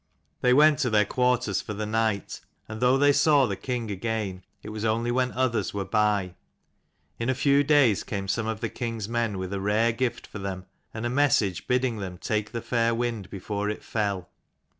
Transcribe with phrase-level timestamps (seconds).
[0.41, 4.43] They went to their quarters for the night, and though they saw the king again
[4.63, 6.33] it was only when others were by.
[7.19, 10.39] In a few days came some of the king's men with a rare gift for
[10.39, 14.31] them, and a message bidding them take the fair wind before it fell.